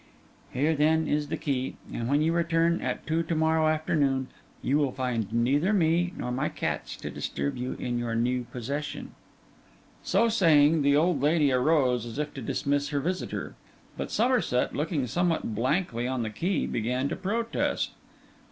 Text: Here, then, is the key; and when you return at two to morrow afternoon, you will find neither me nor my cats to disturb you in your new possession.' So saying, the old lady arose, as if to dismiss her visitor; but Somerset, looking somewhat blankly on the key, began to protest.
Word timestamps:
Here, 0.51 0.75
then, 0.75 1.07
is 1.07 1.27
the 1.27 1.37
key; 1.37 1.75
and 1.93 2.09
when 2.09 2.23
you 2.23 2.33
return 2.33 2.81
at 2.81 3.05
two 3.05 3.21
to 3.21 3.35
morrow 3.35 3.67
afternoon, 3.67 4.29
you 4.63 4.79
will 4.79 4.91
find 4.91 5.31
neither 5.31 5.73
me 5.73 6.11
nor 6.17 6.31
my 6.31 6.49
cats 6.49 6.95
to 6.95 7.11
disturb 7.11 7.55
you 7.55 7.73
in 7.73 7.99
your 7.99 8.15
new 8.15 8.45
possession.' 8.45 9.13
So 10.01 10.27
saying, 10.27 10.81
the 10.81 10.95
old 10.95 11.21
lady 11.21 11.51
arose, 11.51 12.07
as 12.07 12.17
if 12.17 12.33
to 12.33 12.41
dismiss 12.41 12.89
her 12.89 12.99
visitor; 12.99 13.53
but 13.95 14.09
Somerset, 14.09 14.75
looking 14.75 15.05
somewhat 15.05 15.53
blankly 15.53 16.07
on 16.07 16.23
the 16.23 16.31
key, 16.31 16.65
began 16.65 17.07
to 17.09 17.15
protest. 17.15 17.91